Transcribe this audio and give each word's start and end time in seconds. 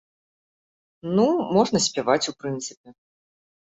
Ну, 1.19 1.27
можна 1.59 1.85
спяваць, 1.91 2.21
у 2.35 2.37
прынцыпе. 2.43 3.01